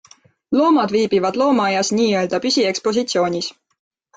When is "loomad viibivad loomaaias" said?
0.59-1.91